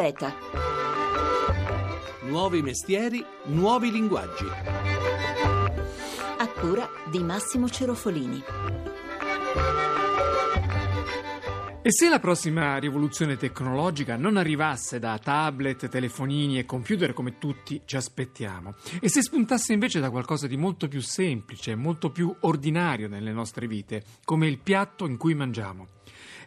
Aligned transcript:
Beta. 0.00 0.34
Nuovi 2.22 2.62
mestieri, 2.62 3.22
nuovi 3.48 3.90
linguaggi. 3.90 4.46
A 6.38 6.48
cura 6.58 6.88
di 7.10 7.18
Massimo 7.18 7.68
Cerofolini. 7.68 8.42
E 11.82 11.92
se 11.92 12.08
la 12.08 12.18
prossima 12.18 12.78
rivoluzione 12.78 13.36
tecnologica 13.36 14.16
non 14.16 14.38
arrivasse 14.38 14.98
da 14.98 15.18
tablet, 15.18 15.90
telefonini 15.90 16.58
e 16.58 16.64
computer 16.64 17.12
come 17.12 17.36
tutti 17.36 17.82
ci 17.84 17.96
aspettiamo? 17.96 18.76
E 19.02 19.10
se 19.10 19.20
spuntasse 19.20 19.74
invece 19.74 20.00
da 20.00 20.08
qualcosa 20.08 20.46
di 20.46 20.56
molto 20.56 20.88
più 20.88 21.02
semplice, 21.02 21.74
molto 21.74 22.10
più 22.10 22.34
ordinario 22.40 23.06
nelle 23.06 23.32
nostre 23.32 23.66
vite, 23.66 24.02
come 24.24 24.46
il 24.46 24.60
piatto 24.60 25.06
in 25.06 25.18
cui 25.18 25.34
mangiamo? 25.34 25.88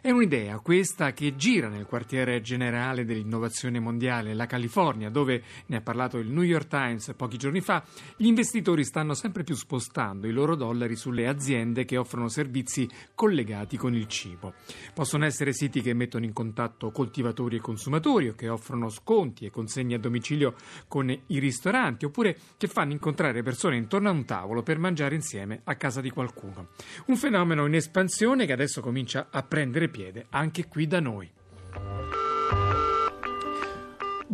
È 0.04 0.10
un'idea 0.10 0.58
questa 0.58 1.14
che 1.14 1.34
gira 1.34 1.68
nel 1.68 1.86
quartiere 1.86 2.42
generale 2.42 3.06
dell'innovazione 3.06 3.80
mondiale, 3.80 4.34
la 4.34 4.44
California, 4.44 5.08
dove, 5.08 5.42
ne 5.64 5.76
ha 5.76 5.80
parlato 5.80 6.18
il 6.18 6.28
New 6.28 6.42
York 6.42 6.68
Times 6.68 7.14
pochi 7.16 7.38
giorni 7.38 7.62
fa, 7.62 7.82
gli 8.14 8.26
investitori 8.26 8.84
stanno 8.84 9.14
sempre 9.14 9.44
più 9.44 9.54
spostando 9.54 10.26
i 10.26 10.32
loro 10.32 10.56
dollari 10.56 10.94
sulle 10.94 11.26
aziende 11.26 11.86
che 11.86 11.96
offrono 11.96 12.28
servizi 12.28 12.86
collegati 13.14 13.78
con 13.78 13.94
il 13.94 14.06
cibo. 14.06 14.52
Possono 14.92 15.24
essere 15.24 15.54
siti 15.54 15.80
che 15.80 15.94
mettono 15.94 16.26
in 16.26 16.34
contatto 16.34 16.90
coltivatori 16.90 17.56
e 17.56 17.60
consumatori 17.60 18.28
o 18.28 18.34
che 18.34 18.50
offrono 18.50 18.90
sconti 18.90 19.46
e 19.46 19.50
consegne 19.50 19.94
a 19.94 19.98
domicilio 19.98 20.54
con 20.86 21.08
i 21.08 21.38
ristoranti 21.38 22.04
oppure 22.04 22.36
che 22.58 22.66
fanno 22.66 22.92
incontrare 22.92 23.42
persone 23.42 23.78
intorno 23.78 24.10
a 24.10 24.12
un 24.12 24.26
tavolo 24.26 24.62
per 24.62 24.76
mangiare 24.78 25.14
insieme 25.14 25.62
a 25.64 25.76
casa 25.76 26.02
di 26.02 26.10
qualcuno. 26.10 26.68
Un 27.06 27.16
fenomeno 27.16 27.64
in 27.64 27.74
espansione 27.74 28.44
che 28.44 28.52
adesso 28.52 28.82
comincia 28.82 29.28
a 29.30 29.42
prendere 29.42 29.92
piede 29.94 30.26
anche 30.30 30.66
qui 30.66 30.88
da 30.88 30.98
noi. 30.98 31.30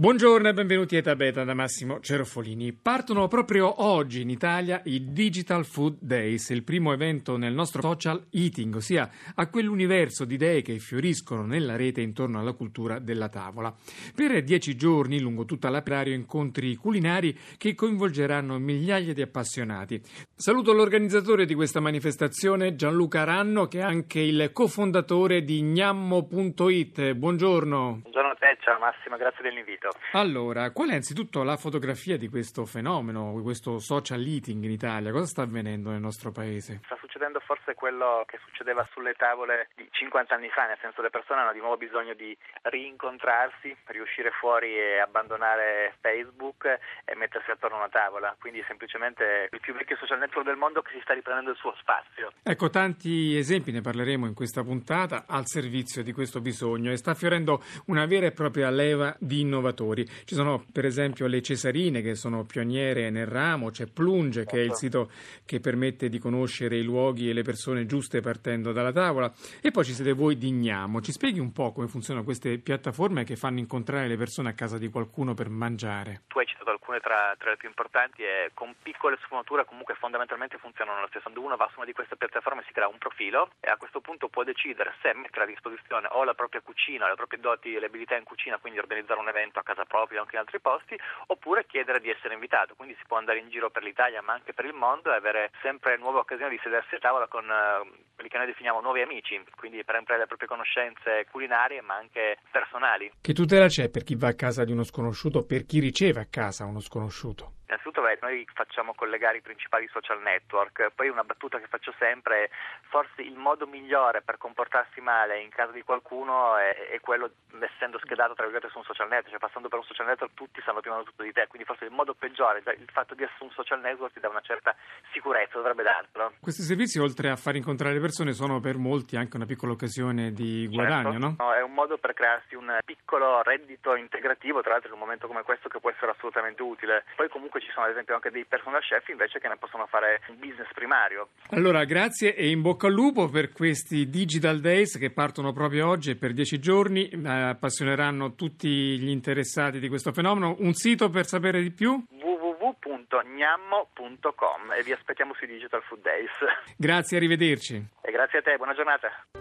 Buongiorno 0.01 0.49
e 0.49 0.55
benvenuti 0.55 0.97
a 0.97 1.01
Eta 1.01 1.15
Beta 1.15 1.45
da 1.45 1.53
Massimo 1.53 2.01
Cerofolini. 2.01 2.73
Partono 2.73 3.29
proprio 3.29 3.85
oggi 3.85 4.23
in 4.23 4.31
Italia 4.31 4.81
i 4.85 5.13
Digital 5.13 5.67
Food 5.67 5.99
Days, 6.01 6.49
il 6.49 6.65
primo 6.65 6.95
evento 6.95 7.37
nel 7.37 7.53
nostro 7.53 7.83
social 7.83 8.25
eating, 8.31 8.77
ossia 8.77 9.11
a 9.35 9.51
quell'universo 9.51 10.25
di 10.25 10.37
idee 10.37 10.63
che 10.63 10.79
fioriscono 10.79 11.45
nella 11.45 11.77
rete 11.77 12.01
intorno 12.01 12.39
alla 12.39 12.55
cultura 12.55 12.99
della 12.99 13.29
tavola. 13.29 13.75
Per 14.17 14.43
dieci 14.43 14.75
giorni, 14.75 15.21
lungo 15.21 15.45
tutta 15.45 15.69
l'aprario, 15.69 16.15
incontri 16.15 16.77
culinari 16.77 17.39
che 17.59 17.75
coinvolgeranno 17.75 18.59
migliaia 18.59 19.13
di 19.13 19.21
appassionati. 19.21 20.01
Saluto 20.35 20.73
l'organizzatore 20.73 21.45
di 21.45 21.53
questa 21.53 21.81
manifestazione, 21.81 22.75
Gianluca 22.75 23.25
Ranno, 23.25 23.69
che 23.69 23.81
è 23.81 23.83
anche 23.83 24.21
il 24.21 24.49
cofondatore 24.55 25.43
di 25.43 25.61
gnammo.it. 25.61 27.13
Buongiorno. 27.13 27.99
Buongiorno 28.01 28.31
a 28.31 28.35
te, 28.37 28.57
ciao 28.63 28.79
Massimo, 28.79 29.19
grazie 29.19 29.43
dell'invito. 29.43 29.90
Allora, 30.13 30.71
qual 30.73 30.91
è 30.91 30.95
anzitutto 30.95 31.43
la 31.45 31.57
fotografia 31.57 32.19
di 32.19 32.29
questo 32.29 32.67
fenomeno, 32.67 33.33
questo 33.43 33.79
social 33.79 34.21
eating 34.21 34.65
in 34.65 34.71
Italia? 34.71 35.13
Cosa 35.13 35.27
sta 35.27 35.43
avvenendo 35.43 35.91
nel 35.91 36.01
nostro 36.01 36.31
paese? 36.31 36.81
Sta 36.85 36.99
succedendo 37.01 37.41
forse 37.41 37.75
quello 37.75 38.25
che 38.27 38.39
succedeva 38.45 38.87
sulle 38.93 39.15
tavole 39.15 39.69
di 39.77 39.89
50 39.91 40.35
anni 40.35 40.49
fa, 40.51 40.67
nel 40.67 40.79
senso 40.81 41.01
le 41.01 41.11
persone 41.11 41.41
hanno 41.41 41.53
di 41.53 41.61
nuovo 41.61 41.77
bisogno 41.77 42.15
di 42.15 42.37
rincontrarsi, 42.63 43.75
riuscire 43.87 44.31
fuori 44.31 44.77
e 44.77 44.99
abbandonare 44.99 45.95
Facebook 46.01 46.65
e 46.67 47.15
mettersi 47.15 47.51
attorno 47.51 47.77
a 47.77 47.81
una 47.81 47.89
tavola. 47.89 48.35
Quindi 48.39 48.63
semplicemente 48.67 49.49
il 49.51 49.61
più 49.61 49.75
vecchio 49.75 49.97
social 49.97 50.19
network 50.19 50.47
del 50.47 50.57
mondo 50.57 50.83
che 50.83 50.91
si 50.93 51.01
sta 51.03 51.15
riprendendo 51.15 51.53
il 51.53 51.57
suo 51.57 51.75
spazio. 51.79 52.33
Ecco, 52.43 52.69
tanti 52.69 53.37
esempi 53.37 53.71
ne 53.71 53.81
parleremo 53.81 54.27
in 54.27 54.35
questa 54.35 54.63
puntata 54.63 55.25
al 55.27 55.47
servizio 55.47 56.03
di 56.03 56.13
questo 56.13 56.41
bisogno 56.41 56.91
e 56.91 56.97
sta 56.97 57.15
fiorendo 57.15 57.63
una 57.87 58.07
vera 58.07 58.27
e 58.27 58.33
propria 58.33 58.71
leva 58.71 59.15
di 59.19 59.41
innovazione 59.41 59.69
lavoratori. 59.71 60.07
Ci 60.25 60.35
sono 60.35 60.65
per 60.73 60.85
esempio 60.85 61.27
le 61.27 61.41
Cesarine 61.43 62.03
che 62.03 62.15
sono 62.15 62.45
pioniere 62.45 63.11
nel 63.11 63.27
ramo, 63.27 63.71
c'è 63.71 63.87
Plunge 63.87 64.45
che 64.45 64.59
è 64.59 64.65
il 64.65 64.75
sito 64.75 65.11
che 65.45 65.61
permette 65.61 66.09
di 66.09 66.19
conoscere 66.19 66.77
i 66.77 66.83
luoghi 66.83 67.31
e 67.31 67.33
le 67.33 67.43
persone 67.43 67.87
giuste 67.87 68.21
partendo 68.21 68.73
dalla 68.73 68.93
tavola 68.93 69.33
e 69.61 69.71
poi 69.71 69.85
ci 69.85 69.93
siete 69.93 70.13
voi 70.13 70.37
di 70.37 70.51
Gnamo. 70.51 71.01
Ci 71.01 71.13
spieghi 71.13 71.39
un 71.39 71.53
po' 71.53 71.73
come 71.73 71.89
funzionano 71.89 72.25
queste 72.25 72.59
piattaforme 72.59 73.25
che 73.25 73.37
fanno 73.37 73.59
incontrare 73.59 74.09
le 74.09 74.17
persone 74.17 74.51
a 74.51 74.55
casa 74.55 74.79
di 74.79 74.89
qualcuno 74.89 75.35
per 75.35 75.49
mangiare? 75.49 76.23
Tu 76.27 76.39
hai 76.39 76.47
citato 76.47 76.71
alcune 76.91 77.01
tra, 77.01 77.35
tra 77.39 77.51
le 77.51 77.57
più 77.57 77.69
importanti 77.69 78.23
e 78.23 78.51
con 78.55 78.75
piccole 78.83 79.17
sfumature 79.23 79.65
comunque 79.65 79.95
fondamentalmente 79.95 80.59
funzionano 80.59 81.01
lo 81.01 81.07
stesso. 81.07 81.31
Quando 81.31 81.43
uno 81.43 81.57
va 81.57 81.69
su 81.71 81.79
una 81.79 81.87
di 81.87 81.93
queste 81.93 82.17
piattaforme 82.17 82.65
si 82.67 82.73
crea 82.73 82.89
un 82.89 82.99
profilo 82.99 83.51
e 83.61 83.71
a 83.71 83.77
questo 83.77 84.01
punto 84.01 84.29
può 84.29 84.43
decidere 84.43 84.95
se 85.01 85.15
mettere 85.15 85.45
a 85.45 85.47
disposizione 85.47 86.09
o 86.11 86.25
la 86.25 86.35
propria 86.35 86.61
cucina, 86.61 87.09
le 87.09 87.15
proprie 87.15 87.41
doti 87.41 87.75
e 87.75 87.79
le 87.79 87.87
abilità 87.87 88.17
in 88.17 88.25
cucina, 88.25 88.59
quindi 88.59 88.79
organizzare 88.79 89.21
un 89.21 89.29
evento 89.29 89.59
a 89.59 89.63
casa 89.63 89.85
propria 89.85 90.19
o 90.19 90.23
anche 90.23 90.35
in 90.35 90.41
altri 90.41 90.61
posti, 90.61 90.99
oppure 91.27 91.67
chiedere 91.67 92.01
di 92.01 92.11
essere 92.11 92.35
invitato. 92.35 92.75
Quindi 92.75 92.97
si 92.99 93.05
può 93.07 93.17
andare 93.17 93.39
in 93.39 93.49
giro 93.49 93.71
per 93.71 93.83
l'Italia 93.83 94.23
ma 94.23 94.33
anche 94.33 94.53
per 94.53 94.65
il 94.65 94.75
mondo 94.75 95.13
e 95.13 95.17
avere 95.17 95.51
sempre 95.63 95.97
nuove 95.97 96.19
occasioni 96.19 96.51
di 96.51 96.61
sedersi 96.63 96.97
a 96.97 96.99
tavola 96.99 97.27
con 97.29 97.45
eh, 97.45 98.09
quelli 98.15 98.29
che 98.29 98.37
noi 98.37 98.47
definiamo 98.47 98.81
nuovi 98.81 99.03
amici, 99.03 99.41
quindi 99.57 99.85
per 99.85 99.95
ampliare 99.95 100.23
le 100.23 100.27
proprie 100.27 100.49
conoscenze 100.49 101.27
culinarie 101.31 101.81
ma 101.83 101.95
anche 101.95 102.39
personali. 102.51 103.13
Che 103.21 103.33
tutela 103.33 103.67
c'è 103.67 103.89
per 103.89 104.03
chi 104.03 104.17
va 104.17 104.29
a 104.29 104.35
casa 104.35 104.65
di 104.65 104.73
uno 104.73 104.83
sconosciuto, 104.83 105.45
per 105.45 105.65
chi 105.65 105.81
riceve 105.81 106.21
a 106.21 106.27
casa 106.29 106.65
uno 106.65 106.80
sconosciuto? 106.81 107.53
Innanzitutto 107.71 108.03
beh, 108.03 108.19
noi 108.21 108.45
facciamo 108.53 108.95
collegare 108.95 109.39
i 109.39 109.43
principali 109.43 109.89
social 109.93 110.21
network, 110.21 110.91
poi 110.97 111.09
una 111.09 111.23
battuta 111.23 111.61
che 111.61 111.69
faccio 111.69 111.95
sempre 112.01 112.45
è 112.45 112.51
forse 112.89 113.23
il 113.23 113.37
modo 113.37 113.65
migliore 113.69 114.23
per 114.23 114.39
comportarsi 114.39 115.01
male 115.01 115.41
in 115.41 115.51
casa 115.51 115.71
di 115.71 115.83
qualcuno 115.83 116.57
è, 116.57 116.91
è 116.91 116.99
quello 116.99 117.31
essendo 117.61 118.01
schedato 118.03 118.35
tra 118.35 118.43
virgolette 118.43 118.73
su 118.73 118.79
un 118.79 118.85
social 118.85 119.07
network, 119.07 119.31
cioè 119.31 119.39
passando 119.39 119.69
per 119.69 119.79
un 119.79 119.85
social 119.85 120.07
network 120.07 120.35
tutti 120.35 120.61
sanno 120.65 120.81
prima 120.81 120.99
di 120.99 121.05
tutto 121.05 121.23
di 121.23 121.31
te, 121.31 121.47
quindi 121.47 121.65
forse 121.65 121.85
il 121.85 121.93
modo 121.93 122.13
peggiore, 122.13 122.59
il 122.59 122.91
fatto 122.91 123.15
di 123.15 123.23
essere 123.23 123.45
un 123.45 123.51
social 123.53 123.81
network 123.81 124.15
ti 124.15 124.21
dà 124.21 124.29
una 124.29 124.41
certa 124.41 124.75
sicurezza, 125.13 125.59
dovrebbe 125.59 125.85
dartelo. 125.85 126.33
Questi 126.41 126.63
servizi 126.63 126.99
oltre 126.99 127.31
a 127.31 127.37
far 127.37 127.55
incontrare 127.55 127.95
le 127.95 128.01
persone 128.01 128.33
sono 128.33 128.59
per 128.59 128.79
molti 128.79 129.15
anche 129.15 129.37
una 129.37 129.47
piccola 129.47 129.71
occasione 129.71 130.33
di 130.33 130.67
guadagno, 130.67 131.13
certo. 131.13 131.27
no? 131.27 131.35
no? 131.39 131.55
È 131.55 131.63
un 131.63 131.73
modo 131.73 131.99
per 131.99 132.15
crearsi 132.15 132.57
un 132.57 132.79
piccolo 132.85 133.43
reddito 133.43 133.95
integrativo, 133.95 134.61
tra 134.61 134.73
l'altro 134.73 134.89
in 134.89 134.95
un 134.95 135.01
momento 135.01 135.29
come 135.29 135.45
questo 135.45 135.69
che 135.69 135.79
può 135.79 135.91
essere 135.91 136.11
assolutamente 136.11 136.63
utile. 136.63 137.05
Poi 137.15 137.29
comunque 137.29 137.60
ci 137.61 137.71
sono 137.73 137.87
ad 137.87 137.93
esempio 137.93 138.15
anche 138.15 138.31
dei 138.31 138.45
personal 138.45 138.81
chef 138.81 139.09
invece 139.09 139.39
che 139.39 139.49
ne 139.49 139.57
possono 139.57 139.87
fare 139.87 140.21
un 140.29 140.39
business 140.39 140.71
primario. 140.73 141.29
Allora, 141.51 141.85
grazie 141.85 142.35
e 142.35 142.51
in 142.51 142.63
bocca 142.63 142.87
al 142.87 142.93
lupo 142.93 143.29
per 143.29 143.53
questi 143.53 144.09
Digital 144.09 144.61
Days 144.61 144.99
che 144.99 145.11
partono 145.11 145.53
proprio 145.53 145.89
oggi 145.89 146.11
e 146.11 146.17
per 146.17 146.33
dieci 146.33 146.59
giorni 146.59 147.09
eh, 147.09 147.29
appassioneranno 147.29 148.35
tutti 148.35 148.69
gli 148.69 149.11
interessati 149.11 149.79
di 149.79 149.89
questo 149.89 150.13
fenomeno. 150.13 150.57
Un 150.59 150.75
sito 150.75 151.11
per 151.11 151.27
sapere 151.27 151.63
di 151.63 151.71
più? 151.71 152.03
www.gnammo.com 152.11 154.73
e 154.77 154.83
vi 154.83 154.93
aspettiamo 154.93 155.35
sui 155.35 155.47
Digital 155.47 155.83
Food 155.83 156.03
Days. 156.03 156.31
Grazie, 156.77 157.17
arrivederci. 157.17 157.83
E 158.03 158.13
grazie 158.13 158.39
a 158.39 158.43
te, 158.43 158.57
buona 158.57 158.75
giornata. 158.75 159.40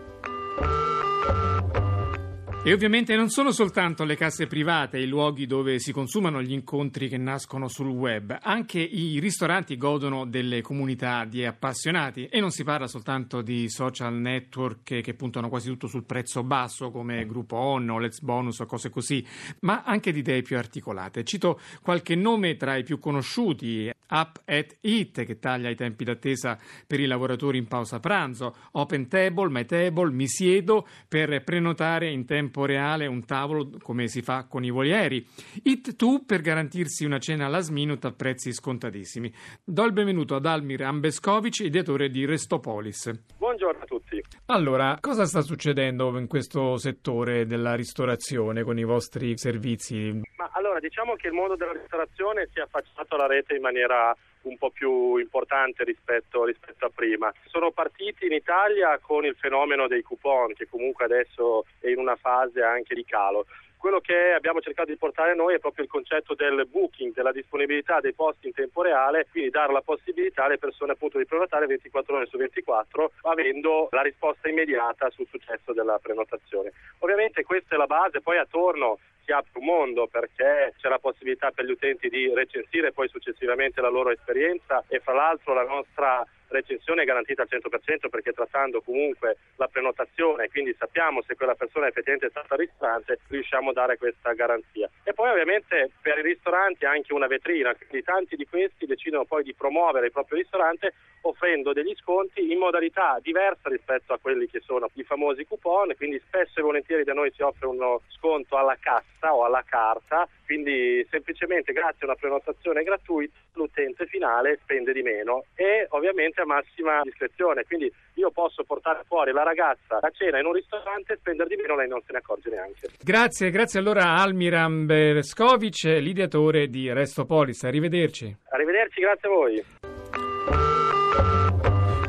E 2.61 2.73
ovviamente 2.73 3.15
non 3.15 3.29
sono 3.29 3.51
soltanto 3.51 4.03
le 4.03 4.17
case 4.17 4.45
private 4.45 4.99
i 4.99 5.07
luoghi 5.07 5.47
dove 5.47 5.79
si 5.79 5.93
consumano 5.93 6.41
gli 6.41 6.51
incontri 6.51 7.07
che 7.07 7.17
nascono 7.17 7.69
sul 7.69 7.87
web, 7.87 8.37
anche 8.41 8.79
i 8.79 9.17
ristoranti 9.19 9.77
godono 9.77 10.25
delle 10.25 10.61
comunità 10.61 11.23
di 11.23 11.45
appassionati. 11.45 12.25
E 12.25 12.41
non 12.41 12.51
si 12.51 12.65
parla 12.65 12.85
soltanto 12.85 13.41
di 13.41 13.69
social 13.69 14.13
network 14.15 14.99
che, 14.99 15.13
puntano 15.13 15.47
quasi 15.47 15.69
tutto 15.69 15.87
sul 15.87 16.03
prezzo 16.03 16.43
basso 16.43 16.91
come 16.91 17.25
Groupon 17.25 17.89
o 17.89 17.97
Let's 17.97 18.19
Bonus 18.19 18.59
o 18.59 18.65
cose 18.65 18.89
così, 18.89 19.25
ma 19.61 19.83
anche 19.83 20.11
di 20.11 20.19
idee 20.19 20.41
più 20.41 20.57
articolate. 20.57 21.23
Cito 21.23 21.61
qualche 21.81 22.15
nome 22.15 22.57
tra 22.57 22.75
i 22.75 22.83
più 22.83 22.99
conosciuti, 22.99 23.89
Up 24.09 24.41
at 24.45 24.77
It 24.81 25.23
che 25.23 25.39
taglia 25.39 25.69
i 25.69 25.75
tempi 25.75 26.03
d'attesa 26.03 26.57
per 26.87 26.99
i 26.99 27.05
lavoratori 27.05 27.57
in 27.57 27.67
pausa 27.67 27.99
pranzo, 27.99 28.55
Open 28.71 29.07
Table, 29.07 29.49
My 29.49 29.65
Table, 29.65 30.11
Mi 30.11 30.27
Siedo 30.27 30.87
per 31.07 31.43
prenotare 31.43 32.09
in 32.09 32.25
tempo 32.25 32.65
reale 32.65 33.05
un 33.05 33.25
tavolo 33.25 33.69
come 33.81 34.07
si 34.07 34.21
fa 34.21 34.45
con 34.45 34.63
i 34.63 34.69
volieri. 34.69 35.25
It2 35.63 36.25
per 36.25 36.41
garantirsi 36.41 37.05
una 37.05 37.19
cena 37.19 37.47
last 37.47 37.71
minute 37.71 38.07
a 38.07 38.11
prezzi 38.11 38.51
scontatissimi. 38.51 39.31
Do 39.63 39.85
il 39.85 39.93
benvenuto 39.93 40.35
ad 40.35 40.45
Almir 40.45 40.83
Ambeskovic, 40.83 41.59
ideatore 41.59 42.09
di 42.09 42.25
Restopolis. 42.25 43.11
Buongiorno 43.37 43.83
a 43.83 43.85
tutti. 43.85 44.21
Allora, 44.51 44.97
cosa 44.99 45.25
sta 45.25 45.41
succedendo 45.41 46.17
in 46.17 46.25
questo 46.25 46.77
settore 46.77 47.45
della 47.45 47.75
ristorazione 47.75 48.63
con 48.63 48.79
i 48.79 48.83
vostri 48.83 49.37
servizi? 49.37 50.21
Ma 50.37 50.49
allora, 50.53 50.79
diciamo 50.79 51.13
che 51.13 51.27
il 51.27 51.33
mondo 51.33 51.55
della 51.55 51.73
ristorazione 51.73 52.49
si 52.51 52.57
è 52.57 52.63
affacciato 52.63 53.13
alla 53.13 53.27
rete 53.27 53.53
in 53.53 53.61
maniera 53.61 54.11
un 54.41 54.57
po' 54.57 54.71
più 54.71 55.17
importante 55.17 55.83
rispetto, 55.83 56.45
rispetto, 56.45 56.87
a 56.87 56.91
prima. 56.93 57.31
Sono 57.45 57.69
partiti 57.69 58.25
in 58.25 58.31
Italia 58.31 58.97
con 58.97 59.23
il 59.23 59.35
fenomeno 59.35 59.87
dei 59.87 60.01
coupon, 60.01 60.53
che 60.55 60.67
comunque 60.67 61.05
adesso 61.05 61.65
è 61.79 61.89
in 61.89 61.99
una 61.99 62.15
fase 62.15 62.63
anche 62.63 62.95
di 62.95 63.05
calo. 63.05 63.45
Quello 63.79 64.01
che 64.01 64.33
abbiamo 64.33 64.59
cercato 64.59 64.89
di 64.89 64.97
portare 64.97 65.33
noi 65.33 65.55
è 65.55 65.59
proprio 65.59 65.85
il 65.85 65.89
concetto 65.89 66.35
del 66.35 66.67
booking, 66.69 67.13
della 67.13 67.31
disponibilità 67.31 68.01
dei 68.01 68.11
posti 68.11 68.47
in 68.47 68.53
tempo 68.53 68.81
reale, 68.81 69.27
quindi 69.31 69.49
dare 69.51 69.71
la 69.71 69.79
possibilità 69.79 70.43
alle 70.43 70.57
persone 70.57 70.91
appunto 70.91 71.17
di 71.17 71.25
prenotare 71.25 71.65
24 71.65 72.17
ore 72.17 72.25
su 72.25 72.35
24, 72.35 73.11
avendo 73.21 73.87
la 73.91 74.01
risposta 74.01 74.49
immediata 74.49 75.09
sul 75.11 75.27
successo 75.29 75.71
della 75.71 75.97
prenotazione. 75.97 76.73
Ovviamente 76.99 77.43
questa 77.43 77.75
è 77.75 77.77
la 77.77 77.85
base, 77.85 78.19
poi 78.19 78.37
attorno 78.37 78.99
si 79.29 79.31
apre 79.31 79.59
un 79.59 79.65
mondo 79.65 80.07
perché 80.07 80.73
c'è 80.79 80.89
la 80.89 80.97
possibilità 80.97 81.51
per 81.51 81.65
gli 81.65 81.71
utenti 81.71 82.09
di 82.09 82.33
recensire 82.33 82.91
poi 82.91 83.07
successivamente 83.09 83.79
la 83.79 83.89
loro 83.89 84.09
esperienza 84.09 84.83
e 84.87 84.99
fra 84.99 85.13
l'altro 85.13 85.53
la 85.53 85.63
nostra 85.63 86.25
recensione 86.49 87.03
è 87.03 87.05
garantita 87.05 87.43
al 87.43 87.47
100% 87.51 88.09
perché 88.09 88.31
trattando 88.31 88.81
comunque 88.81 89.37
la 89.57 89.67
prenotazione, 89.67 90.49
quindi 90.49 90.75
sappiamo 90.77 91.21
se 91.21 91.35
quella 91.35 91.55
persona 91.55 91.87
effettivamente 91.87 92.27
è 92.27 92.29
stata 92.31 92.55
al 92.55 92.59
ristorante, 92.59 93.19
riusciamo 93.27 93.69
a 93.69 93.73
dare 93.73 93.97
questa 93.97 94.33
garanzia. 94.33 94.89
E 95.03 95.13
poi 95.13 95.29
ovviamente 95.29 95.91
per 96.01 96.17
i 96.17 96.23
ristoranti 96.23 96.85
anche 96.85 97.13
una 97.13 97.27
vetrina, 97.27 97.75
quindi 97.75 98.03
tanti 98.03 98.35
di 98.35 98.47
questi 98.47 98.85
decidono 98.85 99.25
poi 99.25 99.43
di 99.43 99.53
promuovere 99.53 100.07
il 100.07 100.11
proprio 100.11 100.39
ristorante 100.39 100.93
offrendo 101.21 101.73
degli 101.73 101.93
sconti 101.95 102.51
in 102.51 102.57
modalità 102.57 103.19
diversa 103.21 103.69
rispetto 103.69 104.13
a 104.13 104.19
quelli 104.19 104.47
che 104.47 104.61
sono 104.61 104.89
i 104.93 105.03
famosi 105.03 105.45
coupon, 105.45 105.93
quindi 105.97 106.19
spesso 106.25 106.59
e 106.59 106.63
volentieri 106.63 107.03
da 107.03 107.13
noi 107.13 107.31
si 107.31 107.41
offre 107.41 107.67
uno 107.67 108.01
sconto 108.07 108.57
alla 108.57 108.77
cassa 108.79 109.18
o 109.27 109.43
alla 109.43 109.63
carta, 109.67 110.27
quindi 110.45 111.05
semplicemente 111.09 111.73
grazie 111.73 112.01
a 112.01 112.05
una 112.05 112.15
prenotazione 112.15 112.83
gratuita 112.83 113.37
l'utente 113.53 114.05
finale 114.05 114.57
spende 114.61 114.93
di 114.93 115.01
meno 115.01 115.43
e 115.55 115.85
ovviamente 115.89 116.41
a 116.41 116.45
massima 116.45 117.01
discrezione, 117.03 117.65
quindi 117.65 117.91
io 118.13 118.31
posso 118.31 118.63
portare 118.63 119.03
fuori 119.05 119.31
la 119.31 119.43
ragazza 119.43 119.97
a 119.99 120.09
cena 120.11 120.39
in 120.39 120.45
un 120.45 120.53
ristorante 120.53 121.13
e 121.13 121.17
spendere 121.17 121.49
di 121.49 121.61
meno, 121.61 121.75
lei 121.75 121.87
non 121.87 122.01
se 122.05 122.13
ne 122.13 122.19
accorge 122.19 122.49
neanche. 122.49 122.87
Grazie, 123.03 123.49
grazie 123.49 123.79
allora 123.79 124.15
Almiram 124.15 124.85
Bereskovic, 124.85 125.83
l'ideatore 125.83 126.67
di 126.67 126.91
Restopolis. 126.91 127.63
Arrivederci. 127.63 128.35
Arrivederci, 128.49 129.01
grazie 129.01 129.27
a 129.27 129.31
voi. 129.31 130.28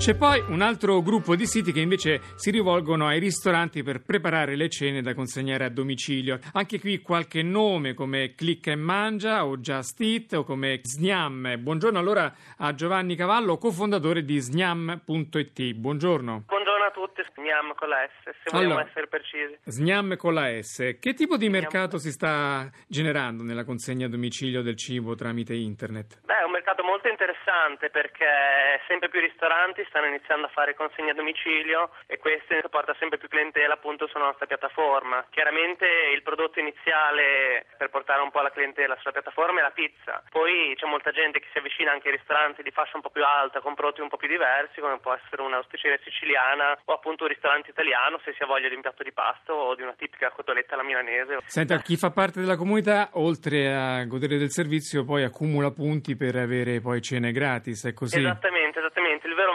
C'è 0.00 0.14
poi 0.14 0.42
un 0.48 0.62
altro 0.62 1.02
gruppo 1.02 1.36
di 1.36 1.44
siti 1.44 1.72
che 1.72 1.80
invece 1.80 2.22
si 2.36 2.50
rivolgono 2.50 3.06
ai 3.06 3.18
ristoranti 3.18 3.82
per 3.82 4.00
preparare 4.00 4.56
le 4.56 4.70
cene 4.70 5.02
da 5.02 5.12
consegnare 5.12 5.66
a 5.66 5.68
domicilio. 5.68 6.38
Anche 6.54 6.80
qui 6.80 7.02
qualche 7.02 7.42
nome 7.42 7.92
come 7.92 8.34
Click 8.34 8.68
e 8.68 8.76
Mangia 8.76 9.44
o 9.44 9.58
Just 9.58 10.00
Eat 10.00 10.32
o 10.32 10.44
come 10.44 10.80
Sniam. 10.82 11.54
Buongiorno 11.58 11.98
allora 11.98 12.34
a 12.56 12.74
Giovanni 12.74 13.14
Cavallo, 13.14 13.58
cofondatore 13.58 14.24
di 14.24 14.38
Sniam.it. 14.38 15.72
Buongiorno. 15.74 16.44
Buongiorno 16.46 16.79
a 16.90 16.92
tutti, 16.92 17.22
Sniam 17.34 17.74
con 17.74 17.88
la 17.88 18.06
S, 18.06 18.24
se 18.24 18.50
vogliamo 18.50 18.74
Allora. 18.74 18.88
essere 18.88 19.06
precisi. 19.06 19.58
Sniam 19.64 20.16
con 20.16 20.34
la 20.34 20.60
S. 20.60 20.98
Che 21.00 21.14
tipo 21.14 21.36
di 21.36 21.48
mercato 21.48 21.98
si 21.98 22.10
sta 22.10 22.68
generando 22.88 23.42
nella 23.42 23.64
consegna 23.64 24.06
a 24.06 24.08
domicilio 24.08 24.62
del 24.62 24.76
cibo 24.76 25.14
tramite 25.14 25.54
internet? 25.54 26.20
Beh, 26.24 26.40
è 26.40 26.44
un 26.44 26.50
mercato 26.50 26.82
molto 26.82 27.08
interessante 27.08 27.90
perché 27.90 28.80
sempre 28.86 29.08
più 29.08 29.20
ristoranti 29.20 29.84
stanno 29.88 30.06
iniziando 30.06 30.46
a 30.46 30.50
fare 30.50 30.74
consegne 30.74 31.10
a 31.10 31.14
domicilio 31.14 31.90
e 32.06 32.18
questo 32.18 32.54
porta 32.68 32.94
sempre 32.98 33.18
più 33.18 33.28
clientela 33.28 33.74
appunto 33.74 34.06
sulla 34.08 34.24
nostra 34.24 34.46
piattaforma. 34.46 35.24
Chiaramente 35.30 35.86
il 36.14 36.22
prodotto 36.22 36.58
iniziale 36.58 37.66
per 37.76 37.90
portare 37.90 38.22
un 38.22 38.30
po' 38.30 38.40
la 38.40 38.50
clientela 38.50 38.96
sulla 38.98 39.12
piattaforma 39.12 39.60
è 39.60 39.62
la 39.62 39.70
pizza, 39.70 40.22
poi 40.30 40.74
c'è 40.76 40.86
molta 40.86 41.10
gente 41.10 41.40
che 41.40 41.48
si 41.52 41.58
avvicina 41.58 41.92
anche 41.92 42.08
ai 42.08 42.16
ristoranti 42.16 42.62
di 42.62 42.70
fascia 42.70 42.96
un 42.96 43.02
po' 43.02 43.10
più 43.10 43.24
alta 43.24 43.60
con 43.60 43.74
prodotti 43.74 44.00
un 44.00 44.08
po' 44.08 44.16
più 44.16 44.28
diversi 44.28 44.80
come 44.80 44.98
può 44.98 45.14
essere 45.14 45.42
una 45.42 45.58
osticeria 45.58 45.98
siciliana 46.02 46.78
o 46.84 46.92
appunto 46.92 47.24
un 47.24 47.30
ristorante 47.30 47.70
italiano 47.70 48.20
se 48.24 48.32
si 48.36 48.42
ha 48.42 48.46
voglia 48.46 48.68
di 48.68 48.74
un 48.74 48.80
piatto 48.80 49.02
di 49.02 49.12
pasto 49.12 49.52
o 49.52 49.74
di 49.74 49.82
una 49.82 49.94
tipica 49.96 50.30
cotoletta 50.30 50.74
alla 50.74 50.84
milanese. 50.84 51.38
Senta, 51.46 51.78
chi 51.78 51.96
fa 51.96 52.10
parte 52.10 52.40
della 52.40 52.56
comunità, 52.56 53.10
oltre 53.14 53.72
a 53.72 54.04
godere 54.04 54.38
del 54.38 54.50
servizio, 54.50 55.04
poi 55.04 55.24
accumula 55.24 55.70
punti 55.70 56.16
per 56.16 56.36
avere 56.36 56.80
poi 56.80 57.00
cene 57.00 57.32
gratis, 57.32 57.86
è 57.86 57.92
così? 57.92 58.18
Esattamente, 58.18 58.78
esattamente. 58.78 58.99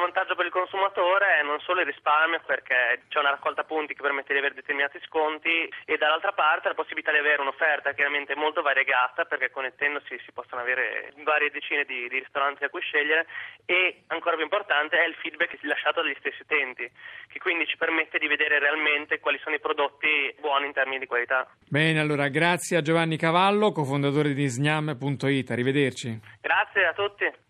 Vantaggio 0.06 0.36
per 0.36 0.46
il 0.46 0.52
consumatore 0.52 1.40
è 1.40 1.44
non 1.44 1.60
solo 1.62 1.80
il 1.82 1.88
risparmio 1.88 2.40
perché 2.46 3.10
c'è 3.10 3.18
una 3.18 3.32
raccolta 3.32 3.64
punti 3.64 3.96
che 3.96 4.04
permette 4.04 4.34
di 4.34 4.40
avere 4.40 4.54
determinati 4.54 5.02
sconti 5.02 5.66
e 5.84 5.98
dall'altra 5.98 6.32
parte 6.32 6.68
la 6.68 6.76
possibilità 6.76 7.10
di 7.12 7.18
avere 7.18 7.42
un'offerta 7.42 7.94
chiaramente 7.94 8.36
molto 8.36 8.62
variegata 8.62 9.26
perché 9.26 9.50
connettendosi 9.50 10.22
si 10.24 10.32
possono 10.32 10.62
avere 10.62 11.12
varie 11.24 11.50
decine 11.50 11.86
di, 11.86 12.08
di 12.08 12.20
ristoranti 12.20 12.64
a 12.64 12.70
cui 12.70 12.82
scegliere 12.82 13.26
e 13.66 14.04
ancora 14.14 14.36
più 14.36 14.44
importante 14.46 14.96
è 14.96 15.08
il 15.08 15.16
feedback 15.16 15.58
lasciato 15.64 16.04
dagli 16.04 16.16
stessi 16.20 16.44
utenti 16.44 16.86
che 17.28 17.40
quindi 17.40 17.66
ci 17.66 17.76
permette 17.76 18.20
di 18.20 18.28
vedere 18.28 18.60
realmente 18.60 19.20
quali 19.20 19.40
sono 19.42 19.56
i 19.56 19.60
prodotti 19.60 20.36
buoni 20.40 20.68
in 20.68 20.74
termini 20.74 21.00
di 21.00 21.08
qualità. 21.08 21.50
Bene, 21.68 22.00
allora 22.00 22.28
grazie 22.28 22.78
a 22.78 22.82
Giovanni 22.82 23.18
Cavallo, 23.18 23.72
cofondatore 23.72 24.34
di 24.34 24.46
Sniam.it. 24.46 25.50
Arrivederci. 25.50 26.20
Grazie 26.42 26.86
a 26.86 26.94
tutti. 26.94 27.45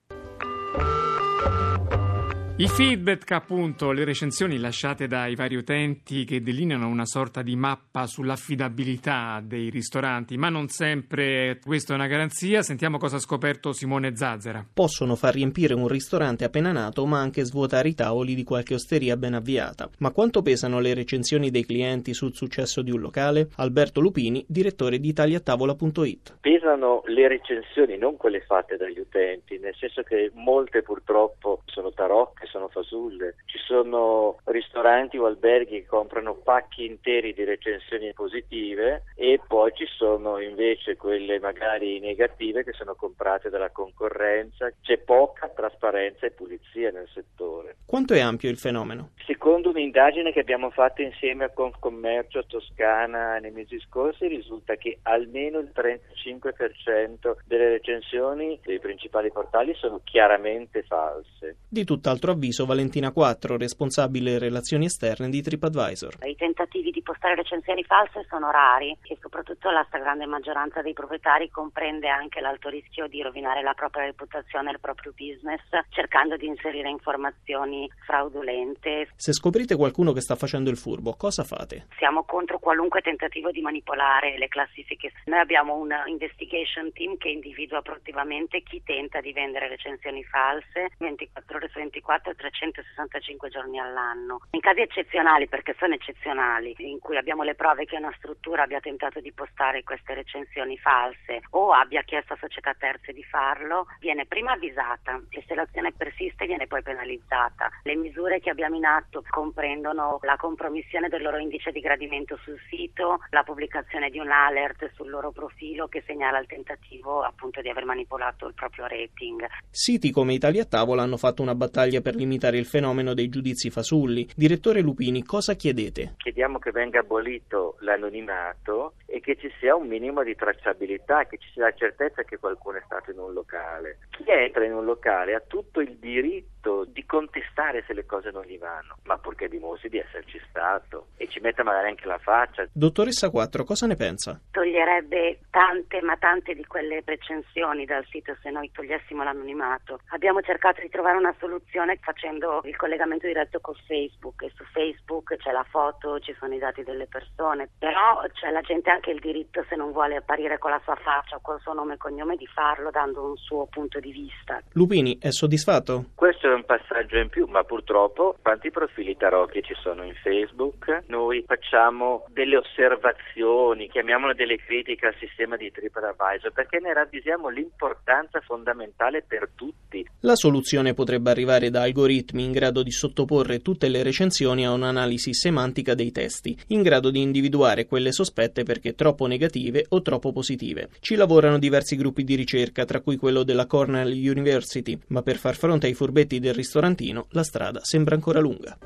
I 2.57 2.69
feedback, 2.69 3.31
appunto, 3.31 3.91
le 3.91 4.05
recensioni 4.05 4.57
lasciate 4.57 5.07
dai 5.07 5.35
vari 5.35 5.57
utenti 5.57 6.23
che 6.23 6.41
delineano 6.41 6.87
una 6.87 7.05
sorta 7.05 7.41
di 7.41 7.53
mappa 7.57 8.07
sull'affidabilità 8.07 9.41
dei 9.43 9.69
ristoranti, 9.69 10.37
ma 10.37 10.47
non 10.47 10.69
sempre 10.69 11.59
questa 11.61 11.91
è 11.91 11.97
una 11.97 12.07
garanzia. 12.07 12.61
Sentiamo 12.61 12.97
cosa 12.97 13.17
ha 13.17 13.19
scoperto 13.19 13.73
Simone 13.73 14.15
Zazzera. 14.15 14.65
Possono 14.73 15.15
far 15.15 15.33
riempire 15.33 15.73
un 15.73 15.89
ristorante 15.89 16.45
appena 16.45 16.71
nato, 16.71 17.05
ma 17.05 17.19
anche 17.19 17.43
svuotare 17.43 17.89
i 17.89 17.93
tavoli 17.93 18.33
di 18.35 18.45
qualche 18.45 18.75
osteria 18.75 19.17
ben 19.17 19.33
avviata. 19.33 19.89
Ma 19.99 20.11
quanto 20.11 20.41
pesano 20.41 20.79
le 20.79 20.93
recensioni 20.93 21.49
dei 21.49 21.65
clienti 21.65 22.13
sul 22.13 22.33
successo 22.33 22.81
di 22.81 22.91
un 22.91 23.01
locale? 23.01 23.49
Alberto 23.57 23.99
Lupini, 23.99 24.45
direttore 24.47 24.99
di 24.99 25.09
italiatavola.it. 25.09 26.37
Pesano 26.39 27.03
le 27.07 27.27
recensioni, 27.27 27.97
non 27.97 28.15
quelle 28.15 28.39
fatte 28.39 28.77
dagli 28.77 28.99
utenti, 28.99 29.59
nel 29.59 29.75
senso 29.75 30.03
che 30.03 30.31
molte 30.35 30.83
purtroppo 30.83 31.61
sono 31.65 31.91
tarocche, 31.91 32.44
sono 32.45 32.67
fasulle. 32.67 33.35
Ci 33.45 33.57
sono 33.65 34.37
ristoranti 34.45 35.17
o 35.17 35.25
alberghi 35.25 35.81
che 35.81 35.85
comprano 35.85 36.35
pacchi 36.35 36.85
interi 36.85 37.33
di 37.33 37.43
recensioni 37.43 38.13
positive 38.13 39.03
e 39.15 39.39
poi 39.45 39.71
ci 39.73 39.85
sono 39.85 40.39
invece 40.39 40.95
quelle 40.95 41.39
magari 41.39 41.99
negative 41.99 42.63
che 42.63 42.73
sono 42.73 42.95
comprate 42.95 43.49
dalla 43.49 43.71
concorrenza. 43.71 44.71
C'è 44.81 44.97
poca 44.99 45.49
trasparenza 45.49 46.25
e 46.25 46.31
pulizia 46.31 46.91
nel 46.91 47.09
settore. 47.13 47.77
Quanto 47.85 48.13
è 48.13 48.19
ampio 48.19 48.49
il 48.49 48.57
fenomeno? 48.57 49.11
Secondo 49.25 49.69
un'indagine 49.69 50.31
che 50.31 50.39
abbiamo 50.39 50.69
fatto 50.69 51.01
insieme 51.01 51.45
a 51.45 51.49
Confcommercio 51.49 52.45
Toscana 52.45 53.37
nei 53.37 53.51
mesi 53.51 53.79
scorsi 53.79 54.27
risulta 54.27 54.75
che 54.75 54.99
almeno 55.03 55.59
il 55.59 55.71
35% 55.73 57.35
delle 57.45 57.69
recensioni 57.69 58.59
dei 58.63 58.79
principali 58.79 59.31
portali 59.31 59.73
sono 59.75 60.01
chiaramente 60.03 60.83
false. 60.83 61.57
Di 61.67 61.83
tutt'altro 61.83 62.31
avviso 62.35 62.65
Valentina 62.65 63.11
Quattro, 63.11 63.57
responsabile 63.57 64.37
relazioni 64.37 64.85
esterne 64.85 65.29
di 65.29 65.41
TripAdvisor. 65.41 66.17
I 66.23 66.35
tentativi 66.35 66.91
di 66.91 67.01
postare 67.01 67.35
recensioni 67.35 67.83
false 67.83 68.25
sono 68.29 68.51
rari 68.51 68.95
e 69.03 69.17
soprattutto 69.21 69.71
la 69.71 69.83
stragrande 69.87 70.25
maggioranza 70.25 70.81
dei 70.81 70.93
proprietari 70.93 71.49
comprende 71.49 72.09
anche 72.09 72.41
l'alto 72.41 72.69
rischio 72.69 73.07
di 73.07 73.21
rovinare 73.21 73.63
la 73.63 73.73
propria 73.73 74.03
reputazione 74.03 74.69
e 74.69 74.73
il 74.73 74.79
proprio 74.79 75.13
business 75.15 75.61
cercando 75.89 76.35
di 76.35 76.45
inserire 76.45 76.89
informazioni 76.89 77.89
fraudolente. 78.05 79.09
Se 79.15 79.33
scoprite 79.33 79.75
qualcuno 79.75 80.11
che 80.11 80.21
sta 80.21 80.35
facendo 80.35 80.69
il 80.69 80.77
furbo, 80.77 81.15
cosa 81.15 81.43
fate? 81.43 81.87
Siamo 81.97 82.23
contro 82.23 82.59
qualunque 82.59 83.01
tentativo 83.01 83.51
di 83.51 83.61
manipolare 83.61 84.37
le 84.37 84.47
classifiche. 84.47 85.11
Noi 85.25 85.39
abbiamo 85.39 85.75
un 85.75 85.91
investigation 86.07 86.91
team 86.91 87.17
che 87.17 87.29
individua 87.29 87.81
proattivamente 87.81 88.61
chi 88.61 88.81
tenta 88.83 89.21
di 89.21 89.31
vendere 89.31 89.67
recensioni 89.69 90.23
false 90.23 90.89
24 90.97 91.57
ore 91.57 91.69
su 91.69 91.79
24 91.79 92.24
e 92.29 92.35
365 92.35 93.49
giorni 93.49 93.79
all'anno. 93.79 94.39
In 94.51 94.59
casi 94.59 94.81
eccezionali, 94.81 95.47
perché 95.47 95.75
sono 95.77 95.93
eccezionali, 95.93 96.75
in 96.77 96.99
cui 96.99 97.17
abbiamo 97.17 97.43
le 97.43 97.55
prove 97.55 97.85
che 97.85 97.97
una 97.97 98.13
struttura 98.17 98.63
abbia 98.63 98.79
tentato 98.79 99.19
di 99.19 99.31
postare 99.31 99.83
queste 99.83 100.13
recensioni 100.13 100.77
false 100.77 101.41
o 101.51 101.71
abbia 101.71 102.01
chiesto 102.03 102.33
a 102.33 102.37
società 102.39 102.73
terze 102.73 103.13
di 103.13 103.23
farlo, 103.23 103.85
viene 103.99 104.25
prima 104.25 104.53
avvisata 104.53 105.21
e 105.29 105.43
se 105.47 105.55
l'azione 105.55 105.91
persiste 105.91 106.45
viene 106.45 106.67
poi 106.67 106.81
penalizzata. 106.81 107.69
Le 107.83 107.95
misure 107.95 108.39
che 108.39 108.49
abbiamo 108.49 108.75
in 108.75 108.85
atto 108.85 109.23
comprendono 109.29 110.19
la 110.21 110.35
compromissione 110.37 111.09
del 111.09 111.21
loro 111.21 111.37
indice 111.37 111.71
di 111.71 111.79
gradimento 111.79 112.37
sul 112.43 112.59
sito, 112.69 113.19
la 113.29 113.43
pubblicazione 113.43 114.09
di 114.09 114.19
un 114.19 114.31
alert 114.31 114.91
sul 114.93 115.09
loro 115.09 115.31
profilo 115.31 115.87
che 115.87 116.03
segnala 116.05 116.39
il 116.39 116.47
tentativo 116.47 117.21
appunto 117.21 117.61
di 117.61 117.69
aver 117.69 117.85
manipolato 117.85 118.47
il 118.47 118.53
proprio 118.53 118.87
rating. 118.87 119.45
Siti 119.69 120.11
come 120.11 120.33
Italia 120.33 120.65
Tavola 120.65 121.03
hanno 121.03 121.17
fatto 121.17 121.41
una 121.41 121.55
battaglia 121.55 122.01
per 122.01 122.14
limitare 122.15 122.57
il 122.57 122.65
fenomeno 122.65 123.13
dei 123.13 123.29
giudizi 123.29 123.69
fasulli. 123.69 124.27
Direttore 124.35 124.81
Lupini, 124.81 125.23
cosa 125.23 125.53
chiedete? 125.53 126.15
Chiediamo 126.17 126.59
che 126.59 126.71
venga 126.71 126.99
abolito 126.99 127.77
l'anonimato 127.79 128.93
e 129.05 129.19
che 129.19 129.35
ci 129.35 129.51
sia 129.59 129.75
un 129.75 129.87
minimo 129.87 130.23
di 130.23 130.35
tracciabilità, 130.35 131.25
che 131.25 131.37
ci 131.37 131.49
sia 131.53 131.65
la 131.65 131.73
certezza 131.73 132.23
che 132.23 132.37
qualcuno 132.37 132.77
è 132.77 132.81
stato 132.85 133.11
in 133.11 133.19
un 133.19 133.33
locale. 133.33 133.99
Chi 134.09 134.23
entra 134.27 134.65
in 134.65 134.73
un 134.73 134.85
locale 134.85 135.35
ha 135.35 135.43
tutto 135.45 135.79
il 135.79 135.97
diritto 135.97 136.54
di 136.85 137.05
contestare 137.05 137.83
se 137.85 137.93
le 137.93 138.05
cose 138.05 138.31
non 138.31 138.43
gli 138.43 138.57
vanno, 138.57 138.97
ma 139.03 139.17
pur 139.17 139.35
purché 139.35 139.49
dimostri 139.49 139.89
di 139.89 139.99
esserci 139.99 140.41
stato 140.49 141.07
e 141.17 141.27
ci 141.27 141.39
metta 141.41 141.63
magari 141.63 141.89
anche 141.89 142.07
la 142.07 142.17
faccia. 142.17 142.65
Dottoressa 142.71 143.29
Quattro, 143.29 143.65
cosa 143.65 143.85
ne 143.85 143.95
pensa? 143.95 144.39
Toglierebbe 144.51 145.39
tante, 145.51 146.01
ma 146.01 146.15
tante 146.15 146.53
di 146.53 146.65
quelle 146.65 147.03
recensioni 147.05 147.85
dal 147.85 148.05
sito 148.09 148.35
se 148.41 148.49
noi 148.49 148.71
togliessimo 148.71 149.23
l'anonimato. 149.23 149.99
Abbiamo 150.09 150.41
cercato 150.41 150.81
di 150.81 150.89
trovare 150.89 151.17
una 151.17 151.35
soluzione 151.37 151.99
facendo 152.01 152.61
il 152.63 152.75
collegamento 152.77 153.27
diretto 153.27 153.59
con 153.59 153.75
Facebook 153.85 154.41
e 154.43 154.51
su 154.55 154.63
Facebook 154.71 155.35
c'è 155.35 155.51
la 155.51 155.65
foto, 155.69 156.19
ci 156.19 156.33
sono 156.39 156.53
i 156.53 156.59
dati 156.59 156.83
delle 156.83 157.07
persone, 157.07 157.69
però 157.77 158.23
c'è 158.33 158.51
la 158.51 158.61
gente 158.61 158.89
anche 158.89 159.11
il 159.11 159.19
diritto 159.19 159.65
se 159.67 159.75
non 159.75 159.91
vuole 159.91 160.15
apparire 160.15 160.57
con 160.57 160.71
la 160.71 160.81
sua 160.83 160.95
faccia 160.95 161.35
o 161.35 161.41
col 161.41 161.59
suo 161.59 161.73
nome 161.73 161.95
e 161.95 161.97
cognome 161.97 162.37
di 162.37 162.47
farlo 162.47 162.89
dando 162.89 163.29
un 163.29 163.35
suo 163.35 163.65
punto 163.65 163.99
di 163.99 164.11
vista. 164.11 164.61
Lupini 164.73 165.17
è 165.19 165.31
soddisfatto? 165.31 166.11
Questo 166.15 166.49
è 166.49 166.53
un 166.55 166.65
passaggio 166.65 167.17
in 167.17 167.29
più, 167.29 167.45
ma 167.45 167.63
purtroppo 167.63 168.35
quanti 168.41 168.71
profili 168.71 169.15
tarocchi 169.15 169.61
ci 169.61 169.75
sono 169.81 170.03
in 170.03 170.13
Facebook? 170.15 171.03
Noi 171.07 171.43
facciamo 171.45 172.25
delle 172.29 172.57
osservazioni, 172.57 173.89
chiamiamole 173.89 174.33
delle 174.33 174.57
critiche 174.57 175.07
al 175.07 175.15
sistema 175.19 175.55
di 175.55 175.71
TripAdvisor 175.71 176.51
perché 176.51 176.79
ne 176.79 176.93
ravvisiamo 176.93 177.49
l'importanza 177.49 178.39
fondamentale 178.41 179.23
per 179.27 179.49
tutti. 179.53 180.05
La 180.21 180.35
soluzione 180.35 180.93
potrebbe 180.93 181.29
arrivare 181.29 181.69
da 181.69 181.81
algoritmi 181.83 182.43
in 182.43 182.51
grado 182.51 182.81
di 182.83 182.91
sottoporre 182.91 183.61
tutte 183.61 183.87
le 183.87 184.03
recensioni 184.03 184.65
a 184.65 184.71
un'analisi 184.71 185.33
semantica 185.33 185.93
dei 185.93 186.11
testi, 186.11 186.57
in 186.67 186.81
grado 186.81 187.11
di 187.11 187.21
individuare 187.21 187.85
quelle 187.85 188.11
sospette 188.11 188.63
perché 188.63 188.95
troppo 188.95 189.27
negative 189.27 189.85
o 189.89 190.01
troppo 190.01 190.31
positive. 190.31 190.89
Ci 190.99 191.15
lavorano 191.15 191.59
diversi 191.59 191.95
gruppi 191.95 192.23
di 192.23 192.35
ricerca, 192.35 192.85
tra 192.85 193.01
cui 193.01 193.17
quello 193.17 193.43
della 193.43 193.67
Cornell 193.67 194.11
University, 194.11 194.97
ma 195.07 195.21
per 195.21 195.37
far 195.37 195.55
fronte 195.55 195.87
ai 195.87 195.93
furbetti 195.93 196.39
del 196.45 196.55
ristorantino 196.55 197.27
la 197.31 197.43
strada 197.43 197.81
sembra 197.83 198.15
ancora 198.15 198.39
lunga. 198.39 198.77